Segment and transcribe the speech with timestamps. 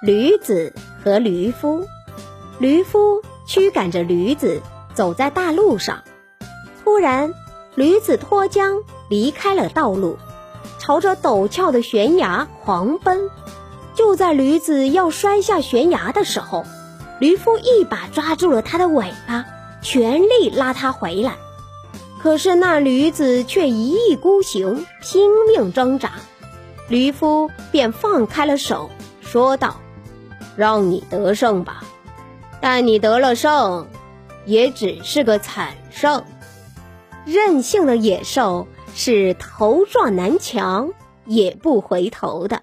[0.00, 0.72] 驴子
[1.04, 1.86] 和驴夫，
[2.58, 4.62] 驴夫驱赶着驴子
[4.94, 6.04] 走在大路上，
[6.82, 7.34] 突然，
[7.74, 10.16] 驴子脱缰离开了道路，
[10.78, 13.28] 朝着陡峭的悬崖狂奔。
[13.94, 16.64] 就在驴子要摔下悬崖的时候，
[17.18, 19.44] 驴夫一把抓住了它的尾巴，
[19.82, 21.34] 全力拉它回来。
[22.22, 26.12] 可是那驴子却一意孤行，拼命挣扎，
[26.88, 28.88] 驴夫便放开了手，
[29.20, 29.76] 说道。
[30.60, 31.82] 让你得胜吧，
[32.60, 33.86] 但你得了胜，
[34.44, 36.22] 也只是个惨胜。
[37.24, 40.90] 任性的野兽是头撞南墙
[41.24, 42.60] 也不回头的。